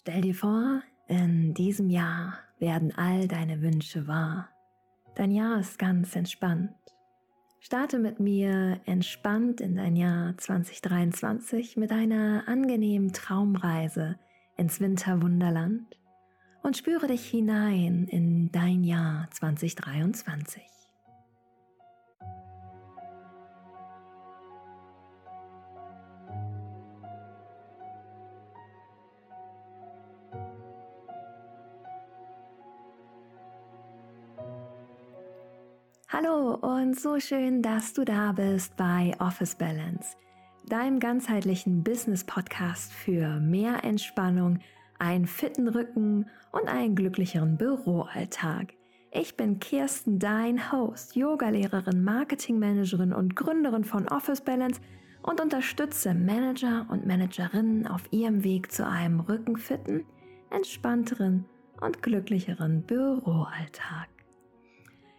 [0.00, 4.48] Stell dir vor, in diesem Jahr werden all deine Wünsche wahr.
[5.16, 6.70] Dein Jahr ist ganz entspannt.
[7.58, 14.20] Starte mit mir entspannt in dein Jahr 2023 mit einer angenehmen Traumreise
[14.56, 15.98] ins Winterwunderland
[16.62, 20.77] und spüre dich hinein in dein Jahr 2023.
[36.10, 40.16] Hallo und so schön, dass du da bist bei Office Balance,
[40.66, 44.60] deinem ganzheitlichen Business-Podcast für mehr Entspannung,
[44.98, 48.72] einen fitten Rücken und einen glücklicheren Büroalltag.
[49.10, 54.80] Ich bin Kirsten, dein Host, Yogalehrerin, Marketingmanagerin und Gründerin von Office Balance
[55.22, 60.06] und unterstütze Manager und Managerinnen auf ihrem Weg zu einem rückenfitten,
[60.48, 61.44] entspannteren
[61.82, 64.08] und glücklicheren Büroalltag.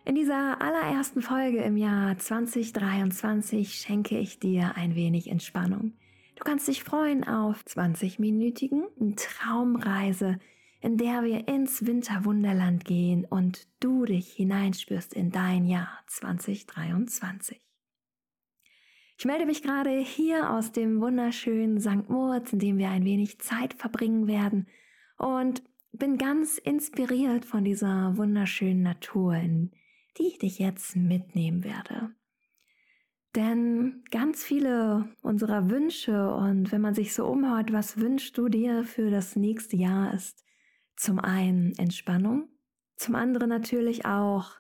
[0.10, 5.94] In dieser allerersten Folge im Jahr 2023 schenke ich dir ein wenig Entspannung.
[6.36, 10.40] Du kannst dich freuen auf 20-minütigen Traumreise,
[10.82, 17.62] in der wir ins Winterwunderland gehen und du dich hineinspürst in dein Jahr 2023.
[19.16, 22.10] Ich melde mich gerade hier aus dem wunderschönen St.
[22.10, 24.66] Moritz, in dem wir ein wenig Zeit verbringen werden
[25.20, 29.72] und bin ganz inspiriert von dieser wunderschönen Natur, in
[30.18, 32.12] die ich dich jetzt mitnehmen werde.
[33.36, 38.84] Denn ganz viele unserer Wünsche und wenn man sich so umhört, was wünschst du dir
[38.84, 40.44] für das nächste Jahr ist
[40.96, 42.50] zum einen Entspannung,
[42.96, 44.52] zum anderen natürlich auch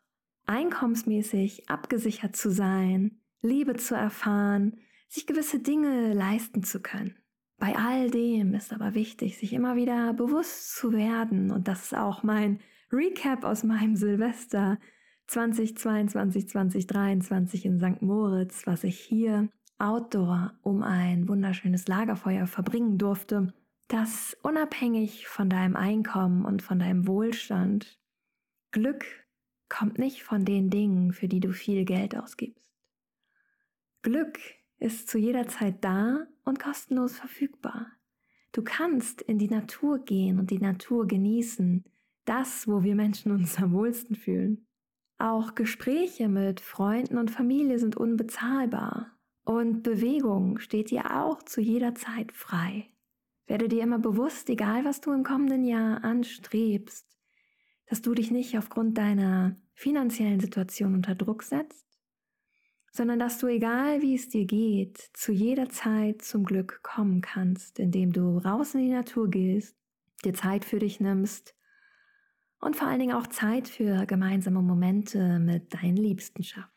[0.45, 7.15] einkommensmäßig abgesichert zu sein, Liebe zu erfahren, sich gewisse Dinge leisten zu können.
[7.57, 11.95] Bei all dem ist aber wichtig, sich immer wieder bewusst zu werden und das ist
[11.95, 12.59] auch mein
[12.91, 14.79] Recap aus meinem Silvester
[15.29, 18.01] 2022, 2023 in St.
[18.01, 19.47] Moritz, was ich hier
[19.77, 23.53] outdoor um ein wunderschönes Lagerfeuer verbringen durfte,
[23.89, 27.99] das unabhängig von deinem Einkommen und von deinem Wohlstand,
[28.71, 29.05] Glück
[29.69, 32.65] kommt nicht von den Dingen, für die du viel Geld ausgibst.
[34.01, 34.39] Glück
[34.79, 37.85] ist zu jeder Zeit da und kostenlos verfügbar.
[38.51, 41.83] Du kannst in die Natur gehen und die Natur genießen,
[42.25, 44.65] das, wo wir Menschen uns am wohlsten fühlen.
[45.21, 49.11] Auch Gespräche mit Freunden und Familie sind unbezahlbar.
[49.43, 52.89] Und Bewegung steht dir auch zu jeder Zeit frei.
[53.45, 57.05] Werde dir immer bewusst, egal was du im kommenden Jahr anstrebst,
[57.87, 61.85] dass du dich nicht aufgrund deiner finanziellen Situation unter Druck setzt,
[62.93, 67.77] sondern dass du, egal wie es dir geht, zu jeder Zeit zum Glück kommen kannst,
[67.79, 69.75] indem du raus in die Natur gehst,
[70.23, 71.55] dir Zeit für dich nimmst
[72.59, 76.69] und vor allen Dingen auch Zeit für gemeinsame Momente mit deinen Liebsten schaffen.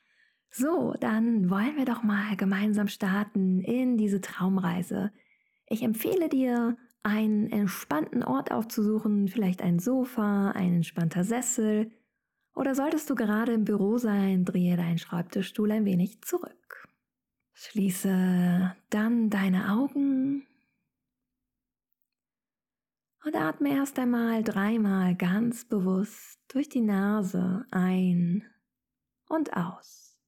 [0.51, 5.11] So, dann wollen wir doch mal gemeinsam starten in diese Traumreise.
[5.67, 11.91] Ich empfehle dir, einen entspannten Ort aufzusuchen, vielleicht ein Sofa, ein entspannter Sessel.
[12.55, 16.89] Oder solltest du gerade im Büro sein, drehe deinen Schreibtischstuhl ein wenig zurück.
[17.55, 20.47] Schließe dann deine Augen
[23.25, 28.45] und atme erst einmal dreimal ganz bewusst durch die Nase ein
[29.29, 30.21] und aus.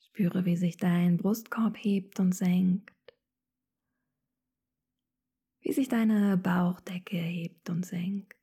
[0.00, 2.92] Spüre, wie sich dein Brustkorb hebt und senkt,
[5.60, 8.34] wie sich deine Bauchdecke hebt und senkt.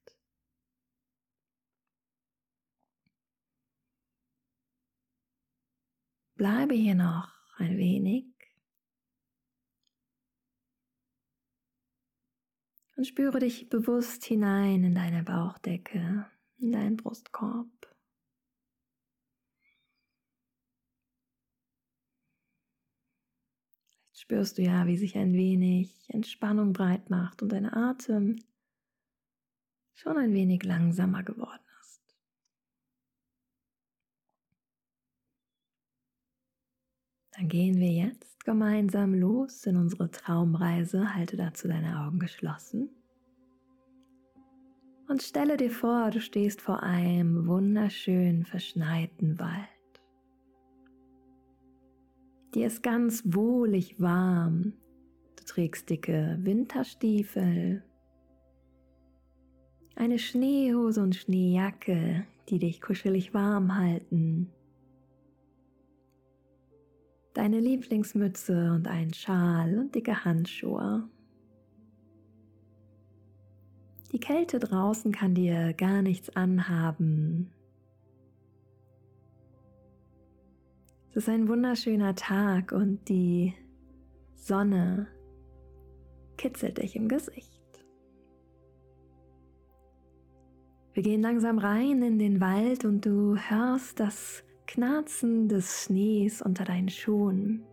[6.36, 8.26] Bleibe hier noch ein wenig.
[12.96, 16.30] Und spüre dich bewusst hinein in deine Bauchdecke,
[16.60, 17.68] in deinen Brustkorb.
[24.04, 28.44] Vielleicht spürst du ja, wie sich ein wenig Entspannung breit macht und dein Atem
[29.94, 31.71] schon ein wenig langsamer geworden
[37.42, 41.16] Dann gehen wir jetzt gemeinsam los in unsere Traumreise.
[41.16, 42.92] Halte dazu deine Augen geschlossen.
[45.08, 49.58] Und stelle dir vor, du stehst vor einem wunderschönen verschneiten Wald.
[52.54, 54.74] Dir ist ganz wohlig warm.
[55.36, 57.84] Du trägst dicke Winterstiefel,
[59.96, 64.52] eine Schneehose und Schneejacke, die dich kuschelig warm halten.
[67.34, 71.04] Deine Lieblingsmütze und einen Schal und dicke Handschuhe.
[74.12, 77.52] Die Kälte draußen kann dir gar nichts anhaben.
[81.10, 83.54] Es ist ein wunderschöner Tag und die
[84.36, 85.08] Sonne
[86.38, 87.62] kitzelt dich im Gesicht.
[90.94, 94.44] Wir gehen langsam rein in den Wald und du hörst das
[94.74, 97.66] Knarzen des Schnees unter deinen Schuhen.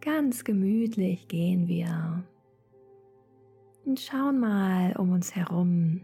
[0.00, 2.22] Ganz gemütlich gehen wir
[3.84, 6.02] und schauen mal um uns herum.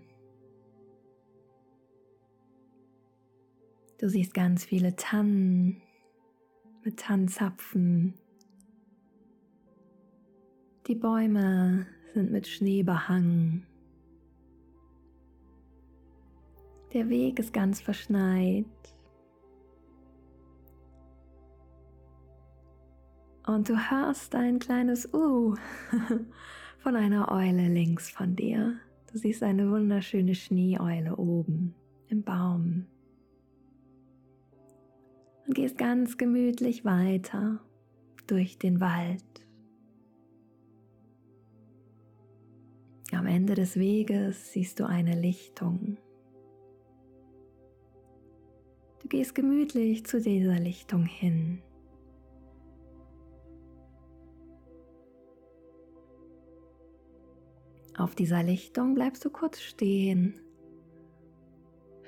[3.99, 5.81] Du siehst ganz viele Tannen
[6.83, 8.15] mit Tannenzapfen.
[10.89, 13.65] Die Bäume sind mit Schnee behangen.
[16.97, 18.65] Der Weg ist ganz verschneit.
[23.47, 25.55] Und du hörst ein kleines Uh
[26.79, 28.79] von einer Eule links von dir.
[29.13, 31.75] Du siehst eine wunderschöne Schneeeule oben
[32.09, 32.87] im Baum
[35.47, 37.61] und gehst ganz gemütlich weiter
[38.27, 39.23] durch den Wald.
[43.13, 45.99] Am Ende des Weges siehst du eine Lichtung.
[49.07, 51.63] Du gehst gemütlich zu dieser Lichtung hin.
[57.97, 60.35] Auf dieser Lichtung bleibst du kurz stehen.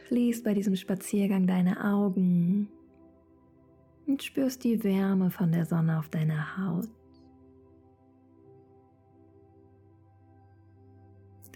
[0.08, 2.68] Schließt bei diesem Spaziergang deine Augen
[4.08, 6.88] und spürst die Wärme von der Sonne auf deiner Haut.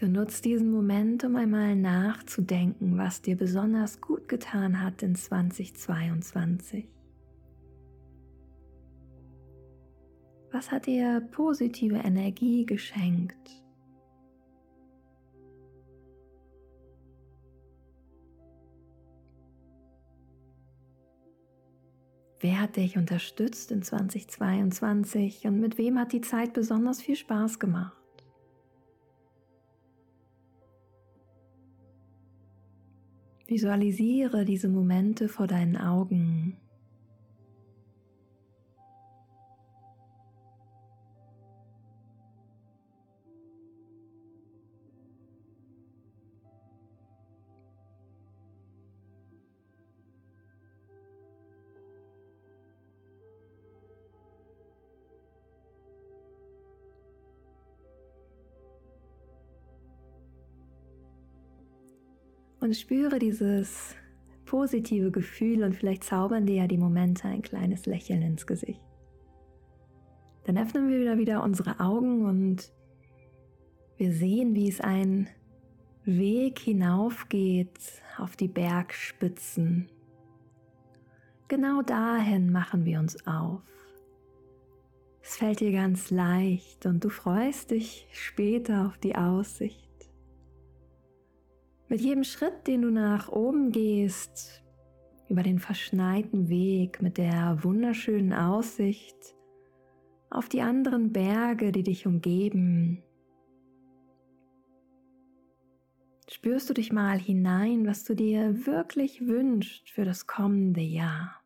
[0.03, 0.09] Du
[0.43, 6.89] diesen Moment, um einmal nachzudenken, was dir besonders gut getan hat in 2022.
[10.51, 13.63] Was hat dir positive Energie geschenkt?
[22.41, 27.57] Wer hat dich unterstützt in 2022 und mit wem hat die Zeit besonders viel Spaß
[27.57, 28.02] gemacht?
[33.53, 36.57] Visualisiere diese Momente vor deinen Augen.
[62.63, 63.93] Und spüre dieses
[64.45, 68.79] positive Gefühl und vielleicht zaubern dir ja die Momente ein kleines Lächeln ins Gesicht.
[70.45, 72.71] Dann öffnen wir wieder, wieder unsere Augen und
[73.97, 75.27] wir sehen, wie es ein
[76.05, 79.89] Weg hinaufgeht auf die Bergspitzen.
[81.49, 83.59] Genau dahin machen wir uns auf.
[85.21, 89.92] Es fällt dir ganz leicht und du freust dich später auf die Aussicht.
[91.93, 94.63] Mit jedem Schritt, den du nach oben gehst,
[95.29, 99.35] über den verschneiten Weg mit der wunderschönen Aussicht
[100.31, 103.03] auf die anderen Berge, die dich umgeben,
[106.27, 111.43] spürst du dich mal hinein, was du dir wirklich wünschst für das kommende Jahr.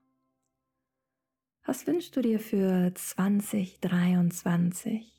[1.66, 5.17] Was wünschst du dir für 2023?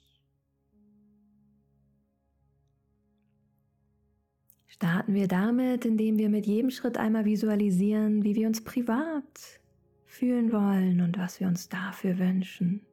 [4.80, 9.60] Starten wir damit, indem wir mit jedem Schritt einmal visualisieren, wie wir uns privat
[10.06, 12.86] fühlen wollen und was wir uns dafür wünschen.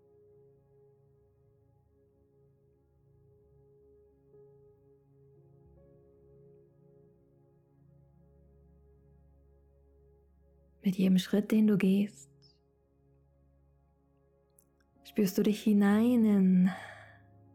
[10.84, 12.32] Mit jedem Schritt, den du gehst,
[15.04, 16.72] spürst du dich hinein in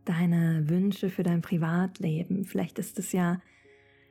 [0.04, 2.44] deine Wünsche für dein Privatleben.
[2.44, 3.42] Vielleicht ist es ja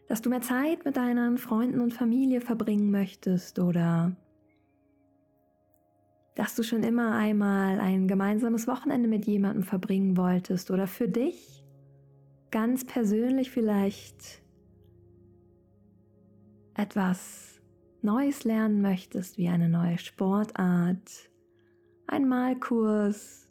[0.09, 4.15] dass du mehr Zeit mit deinen Freunden und Familie verbringen möchtest oder
[6.33, 11.63] dass du schon immer einmal ein gemeinsames Wochenende mit jemandem verbringen wolltest oder für dich
[12.49, 14.41] ganz persönlich vielleicht
[16.73, 17.61] etwas
[18.01, 21.29] Neues lernen möchtest, wie eine neue Sportart,
[22.07, 23.47] ein Malkurs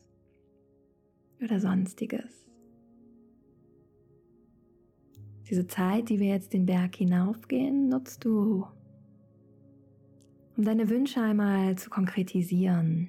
[1.40, 2.47] oder sonstiges.
[5.48, 8.66] Diese Zeit, die wir jetzt den Berg hinaufgehen, nutzt du,
[10.56, 13.08] um deine Wünsche einmal zu konkretisieren.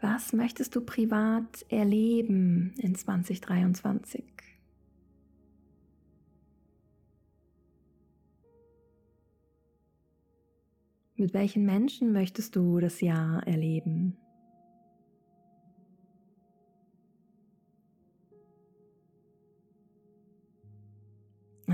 [0.00, 4.24] Was möchtest du privat erleben in 2023?
[11.16, 14.18] Mit welchen Menschen möchtest du das Jahr erleben?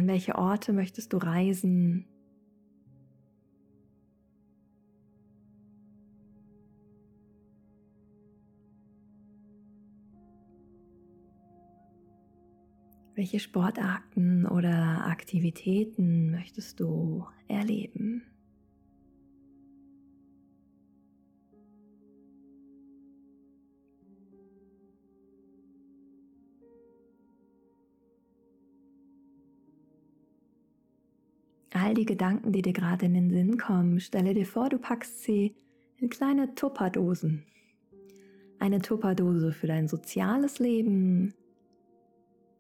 [0.01, 2.07] An welche Orte möchtest du reisen?
[13.15, 18.23] Welche Sportarten oder Aktivitäten möchtest du erleben?
[31.83, 35.23] All die Gedanken, die dir gerade in den Sinn kommen, stelle dir vor, du packst
[35.23, 35.55] sie
[35.97, 37.47] in kleine Tupperdosen.
[38.59, 41.33] Eine Tupperdose für dein soziales Leben,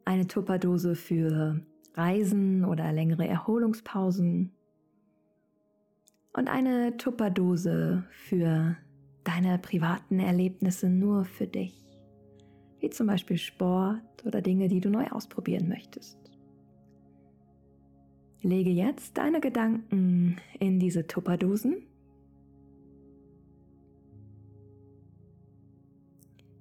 [0.06, 1.60] eine Tupperdose für
[1.92, 4.52] Reisen oder längere Erholungspausen
[6.32, 8.78] und eine Tupperdose für
[9.24, 11.74] deine privaten Erlebnisse nur für dich,
[12.78, 16.19] wie zum Beispiel Sport oder Dinge, die du neu ausprobieren möchtest.
[18.42, 21.76] Lege jetzt deine Gedanken in diese Tupperdosen.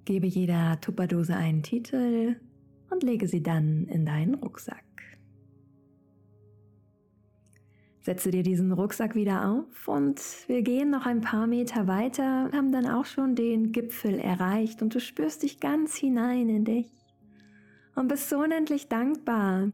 [0.04, 2.36] Gebe jeder Tupperdose einen Titel
[2.90, 4.84] und lege sie dann in deinen Rucksack.
[8.02, 12.72] Setze dir diesen Rucksack wieder auf und wir gehen noch ein paar Meter weiter, haben
[12.72, 16.88] dann auch schon den Gipfel erreicht und du spürst dich ganz hinein in dich
[17.94, 19.70] und bist so unendlich dankbar,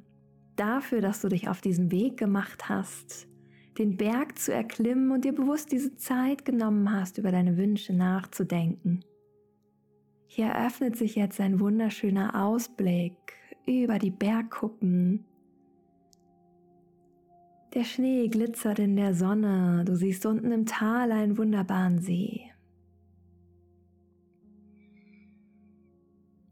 [0.56, 3.28] dafür, dass du dich auf diesen Weg gemacht hast,
[3.78, 9.04] den Berg zu erklimmen und dir bewusst diese Zeit genommen hast, über deine Wünsche nachzudenken.
[10.26, 13.34] Hier eröffnet sich jetzt ein wunderschöner Ausblick
[13.66, 15.25] über die Bergkuppen.
[17.75, 22.50] Der Schnee glitzert in der Sonne, du siehst unten im Tal einen wunderbaren See.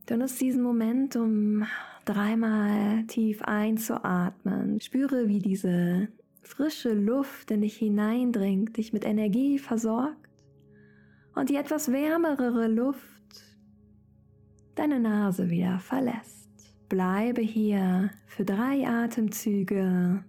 [0.07, 1.65] Du nutzt diesen Moment, um
[2.05, 4.79] dreimal tief einzuatmen.
[4.81, 6.09] Spüre, wie diese
[6.43, 10.29] frische Luft in dich hineindringt, dich mit Energie versorgt
[11.35, 13.01] und die etwas wärmere Luft
[14.75, 16.51] deine Nase wieder verlässt.
[16.91, 20.23] Bleibe hier für drei Atemzüge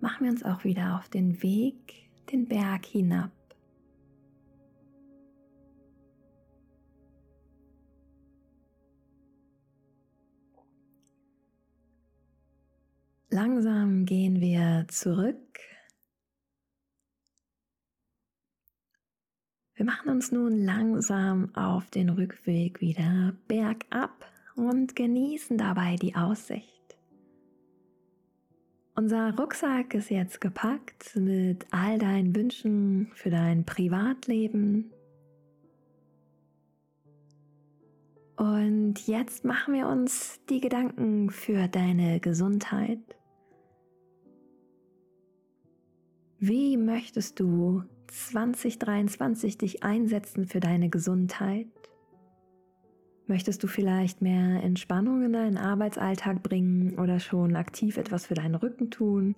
[0.00, 3.30] machen wir uns auch wieder auf den Weg den Berg hinab.
[13.30, 15.60] Langsam gehen wir zurück.
[19.74, 24.26] Wir machen uns nun langsam auf den Rückweg wieder bergab
[24.56, 26.77] und genießen dabei die Aussicht.
[28.98, 34.90] Unser Rucksack ist jetzt gepackt mit all deinen Wünschen für dein Privatleben.
[38.34, 42.98] Und jetzt machen wir uns die Gedanken für deine Gesundheit.
[46.40, 51.68] Wie möchtest du 2023 dich einsetzen für deine Gesundheit?
[53.28, 58.54] Möchtest du vielleicht mehr Entspannung in deinen Arbeitsalltag bringen oder schon aktiv etwas für deinen
[58.54, 59.36] Rücken tun?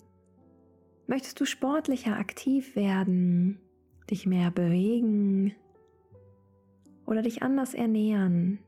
[1.08, 3.58] Möchtest du sportlicher aktiv werden,
[4.08, 5.56] dich mehr bewegen
[7.04, 8.60] oder dich anders ernähren?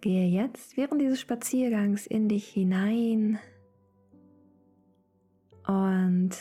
[0.00, 3.40] Gehe jetzt während dieses Spaziergangs in dich hinein
[5.66, 6.36] und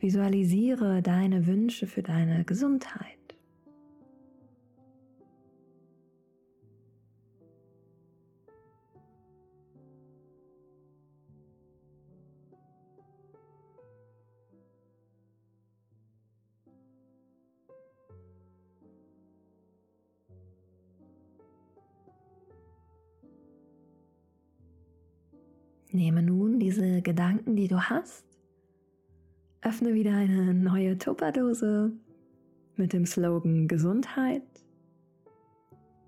[0.00, 3.15] visualisiere deine Wünsche für deine Gesundheit.
[25.96, 28.26] Nehme nun diese Gedanken, die du hast,
[29.62, 31.90] öffne wieder eine neue Tupperdose
[32.76, 34.42] mit dem Slogan Gesundheit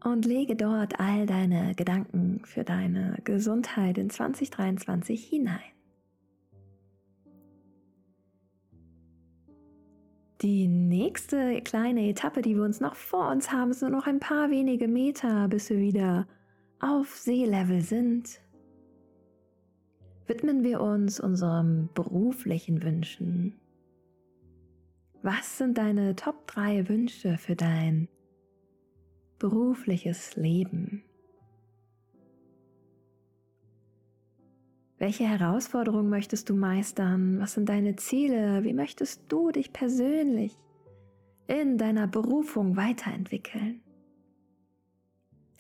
[0.05, 5.73] und lege dort all deine Gedanken für deine Gesundheit in 2023 hinein.
[10.43, 14.51] Die nächste kleine Etappe, die wir uns noch vor uns haben, sind noch ein paar
[14.51, 16.29] wenige Meter, bis wir wieder
[16.79, 18.43] auf Seelevel sind.
[20.29, 23.55] Widmen wir uns unserem beruflichen Wünschen.
[25.23, 28.09] Was sind deine Top 3 Wünsche für dein
[29.39, 31.03] berufliches Leben?
[34.99, 37.41] Welche Herausforderungen möchtest du meistern?
[37.41, 38.65] Was sind deine Ziele?
[38.65, 40.59] Wie möchtest du dich persönlich
[41.47, 43.81] in deiner Berufung weiterentwickeln?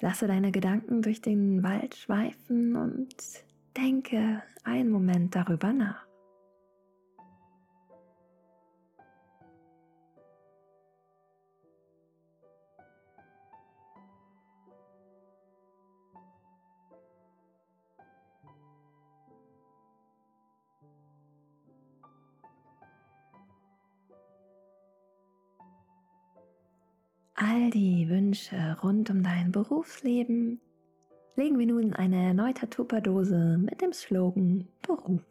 [0.00, 6.08] Lasse deine Gedanken durch den Wald schweifen und denke einen Moment darüber nach.
[27.38, 30.60] all die Wünsche rund um dein Berufsleben
[31.38, 35.22] legen wir nun in eine erneute Tupperdose mit dem Slogan Beruf.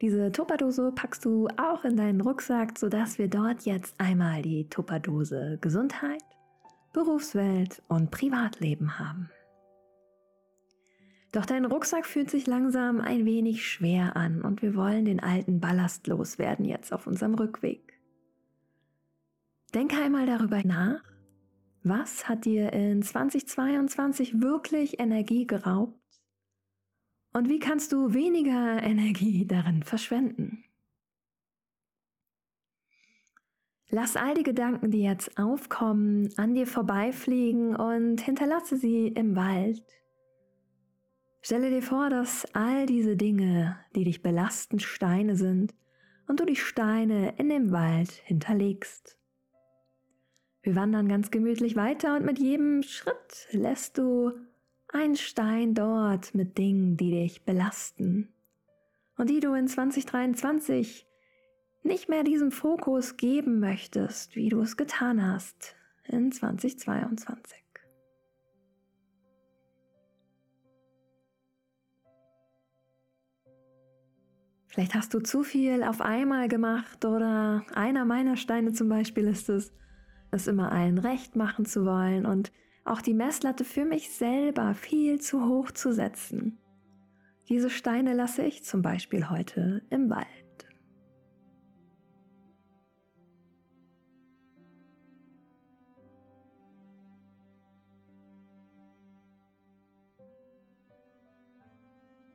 [0.00, 5.58] Diese Tupperdose packst du auch in deinen Rucksack, sodass wir dort jetzt einmal die Tupperdose
[5.60, 6.22] Gesundheit,
[6.92, 9.28] Berufswelt und Privatleben haben.
[11.32, 15.60] Doch dein Rucksack fühlt sich langsam ein wenig schwer an und wir wollen den alten
[15.60, 17.98] Ballast loswerden jetzt auf unserem Rückweg.
[19.74, 21.02] Denke einmal darüber nach,
[21.82, 26.00] was hat dir in 2022 wirklich Energie geraubt
[27.32, 30.64] und wie kannst du weniger Energie darin verschwenden?
[33.88, 39.82] Lass all die Gedanken, die jetzt aufkommen, an dir vorbeifliegen und hinterlasse sie im Wald.
[41.42, 45.74] Stelle dir vor, dass all diese Dinge, die dich belasten, Steine sind
[46.28, 49.19] und du die Steine in dem Wald hinterlegst.
[50.62, 54.32] Wir wandern ganz gemütlich weiter und mit jedem Schritt lässt du
[54.88, 58.28] einen Stein dort mit Dingen, die dich belasten
[59.16, 61.06] und die du in 2023
[61.82, 67.58] nicht mehr diesem Fokus geben möchtest, wie du es getan hast in 2022.
[74.66, 79.48] Vielleicht hast du zu viel auf einmal gemacht oder einer meiner Steine zum Beispiel ist
[79.48, 79.72] es,
[80.30, 82.52] es immer allen recht machen zu wollen und
[82.84, 86.58] auch die Messlatte für mich selber viel zu hoch zu setzen.
[87.48, 90.26] Diese Steine lasse ich zum Beispiel heute im Wald.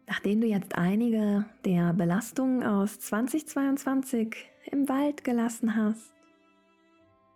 [0.08, 4.36] Nachdem du jetzt einige der Belastungen aus 2022
[4.72, 6.15] im Wald gelassen hast,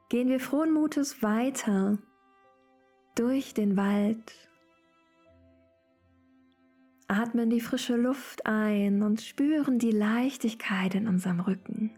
[0.10, 2.00] gehen wir frohen Mutes weiter
[3.15, 4.34] durch den Wald.
[7.08, 11.91] Atmen die frische Luft ein und spüren die Leichtigkeit in unserem Rücken.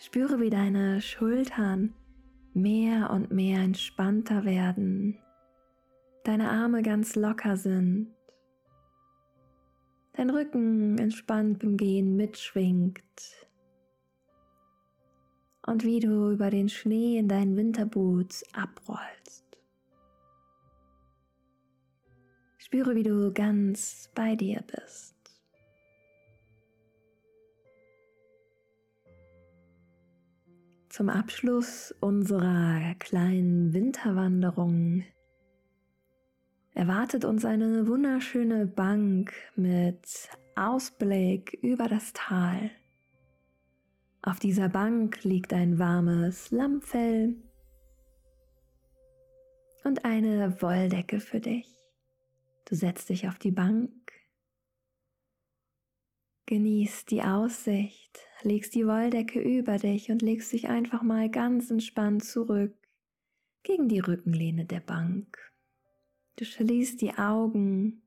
[0.00, 1.94] Spüre, wie deine Schultern
[2.54, 5.18] mehr und mehr entspannter werden,
[6.24, 8.14] deine Arme ganz locker sind,
[10.14, 13.02] dein Rücken entspannt beim Gehen mitschwingt
[15.70, 19.44] und wie du über den Schnee in deinen Winterboots abrollst.
[22.58, 25.14] Spüre, wie du ganz bei dir bist.
[30.88, 35.04] Zum Abschluss unserer kleinen Winterwanderung
[36.74, 42.72] erwartet uns eine wunderschöne Bank mit Ausblick über das Tal.
[44.22, 47.36] Auf dieser Bank liegt ein warmes Lammfell
[49.82, 51.66] und eine Wolldecke für dich.
[52.66, 53.90] Du setzt dich auf die Bank,
[56.44, 62.22] genießt die Aussicht, legst die Wolldecke über dich und legst dich einfach mal ganz entspannt
[62.22, 62.76] zurück
[63.62, 65.38] gegen die Rückenlehne der Bank.
[66.36, 68.02] Du schließt die Augen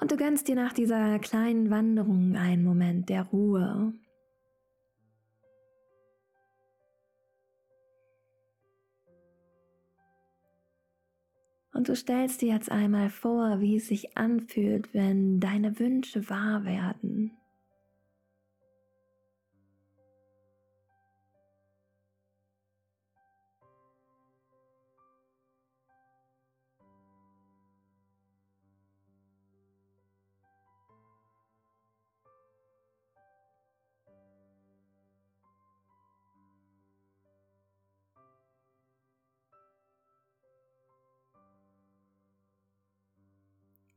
[0.00, 3.92] und du gönnst dir nach dieser kleinen Wanderung einen Moment der Ruhe,
[11.74, 16.64] Und du stellst dir jetzt einmal vor, wie es sich anfühlt, wenn deine Wünsche wahr
[16.64, 17.36] werden.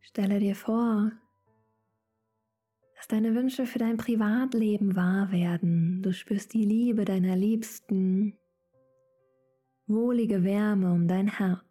[0.07, 1.11] Stelle dir vor,
[2.95, 6.01] dass deine Wünsche für dein Privatleben wahr werden.
[6.01, 8.37] Du spürst die Liebe deiner Liebsten,
[9.85, 11.61] wohlige Wärme um dein Herz.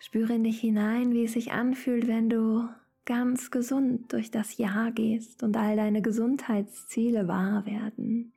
[0.00, 2.68] Spüre in dich hinein, wie es sich anfühlt, wenn du
[3.04, 8.32] ganz gesund durch das Jahr gehst und all deine Gesundheitsziele wahr werden.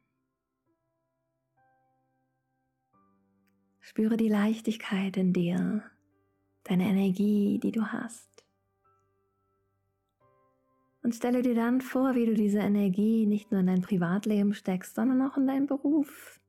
[3.87, 5.83] Spüre die Leichtigkeit in dir,
[6.63, 8.43] deine Energie, die du hast.
[11.03, 14.95] Und stelle dir dann vor, wie du diese Energie nicht nur in dein Privatleben steckst,
[14.95, 16.39] sondern auch in deinen Beruf.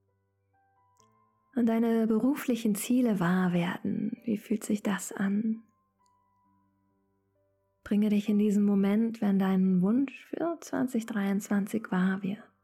[1.55, 4.17] Und deine beruflichen Ziele wahr werden.
[4.25, 5.63] Wie fühlt sich das an?
[7.85, 12.56] Bringe dich in diesen Moment, wenn dein Wunsch für 2023 wahr wird.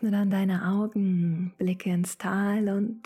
[0.00, 3.02] Öffne dann deine Augen, blicke ins Tal und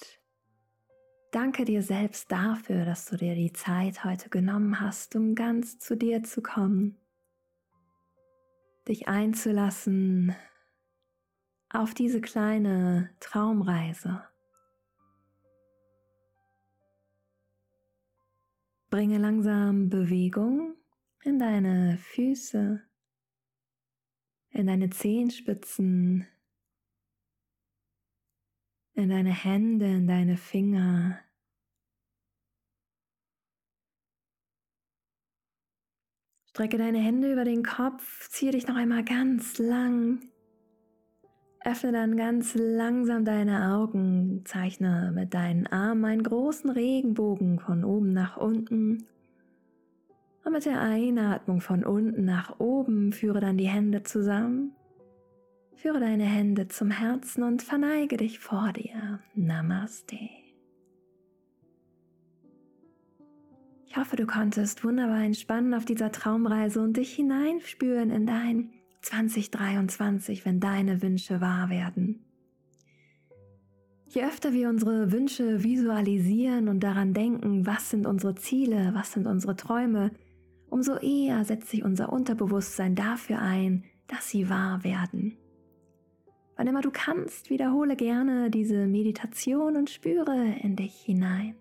[1.33, 5.96] danke dir selbst dafür, dass du dir die Zeit heute genommen hast, um ganz zu
[5.96, 6.96] dir zu kommen,
[8.87, 10.37] dich einzulassen
[11.68, 14.22] auf diese kleine Traumreise.
[18.88, 20.76] Bringe langsam Bewegung
[21.24, 22.85] in deine Füße,
[24.50, 26.28] in deine Zehenspitzen,
[28.94, 31.18] in deine Hände, in deine Finger.
[36.46, 40.20] Strecke deine Hände über den Kopf, ziehe dich noch einmal ganz lang.
[41.64, 48.12] Öffne dann ganz langsam deine Augen, zeichne mit deinen Armen einen großen Regenbogen von oben
[48.12, 49.07] nach unten.
[50.44, 54.76] Und mit der Einatmung von unten nach oben führe dann die Hände zusammen
[55.76, 59.20] Führe deine Hände zum Herzen und verneige dich vor dir.
[59.34, 60.18] Namaste.
[63.87, 68.70] Ich hoffe, du konntest wunderbar entspannen auf dieser Traumreise und dich hineinspüren in dein
[69.02, 72.24] 2023, wenn deine Wünsche wahr werden.
[74.08, 79.26] Je öfter wir unsere Wünsche visualisieren und daran denken, was sind unsere Ziele, was sind
[79.26, 80.12] unsere Träume,
[80.70, 85.37] umso eher setzt sich unser Unterbewusstsein dafür ein, dass sie wahr werden.
[86.56, 91.56] Wann immer du kannst, wiederhole gerne diese Meditation und spüre in dich hinein.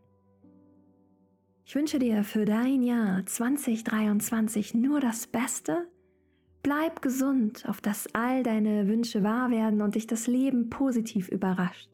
[1.66, 5.88] Ich wünsche dir für dein Jahr 2023 nur das Beste.
[6.62, 11.90] Bleib gesund, auf dass all deine Wünsche wahr werden und dich das Leben positiv überrascht.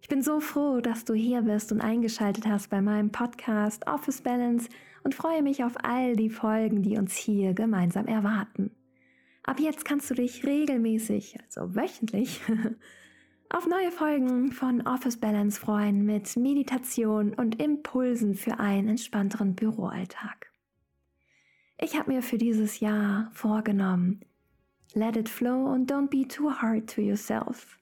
[0.00, 4.22] Ich bin so froh, dass du hier bist und eingeschaltet hast bei meinem Podcast Office
[4.22, 4.68] Balance
[5.02, 8.70] und freue mich auf all die Folgen, die uns hier gemeinsam erwarten.
[9.48, 12.42] Ab jetzt kannst du dich regelmäßig, also wöchentlich,
[13.48, 20.52] auf neue Folgen von Office Balance freuen mit Meditation und Impulsen für einen entspannteren Büroalltag.
[21.80, 24.20] Ich habe mir für dieses Jahr vorgenommen,
[24.92, 27.78] let it flow und don't be too hard to yourself.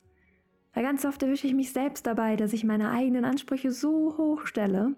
[0.73, 4.47] Weil ganz oft erwische ich mich selbst dabei, dass ich meine eigenen Ansprüche so hoch
[4.47, 4.95] stelle,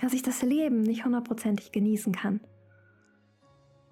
[0.00, 2.40] dass ich das Leben nicht hundertprozentig genießen kann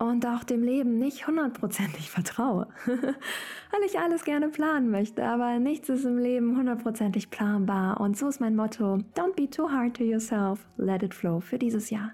[0.02, 5.88] und auch dem Leben nicht hundertprozentig vertraue, weil ich alles gerne planen möchte, aber nichts
[5.88, 10.02] ist im Leben hundertprozentig planbar und so ist mein Motto, don't be too hard to
[10.02, 12.12] yourself, let it flow für dieses Jahr.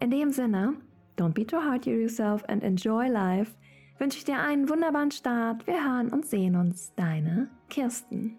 [0.00, 0.74] In dem Sinne,
[1.16, 3.52] don't be too hard to yourself and enjoy life,
[3.98, 8.36] wünsche ich dir einen wunderbaren Start, wir hören und sehen uns, deine Kirsten.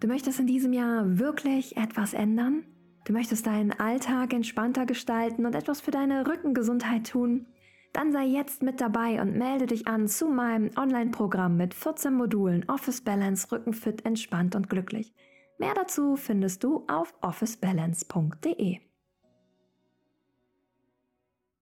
[0.00, 2.64] Du möchtest in diesem Jahr wirklich etwas ändern?
[3.06, 7.46] Du möchtest deinen Alltag entspannter gestalten und etwas für deine Rückengesundheit tun?
[7.92, 12.68] Dann sei jetzt mit dabei und melde dich an zu meinem Online-Programm mit 14 Modulen
[12.68, 15.14] Office Balance Rückenfit entspannt und glücklich.
[15.56, 18.80] Mehr dazu findest du auf officebalance.de.